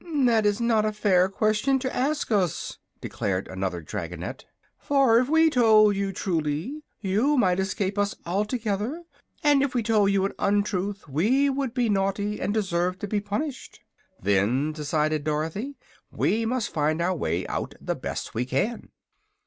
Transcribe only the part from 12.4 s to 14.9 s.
and deserve to be punished." "Then,"